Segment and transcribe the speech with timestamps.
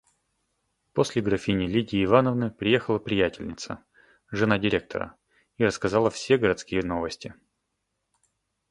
[0.93, 3.85] После графини Лидии Ивановны приехала приятельница,
[4.31, 5.15] жена директора,
[5.57, 7.35] и рассказала все городские новости.